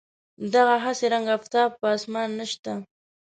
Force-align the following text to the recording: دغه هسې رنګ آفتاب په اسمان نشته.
دغه 0.53 0.75
هسې 0.85 1.05
رنګ 1.13 1.27
آفتاب 1.37 1.69
په 1.79 1.87
اسمان 1.97 2.29
نشته. 2.39 2.71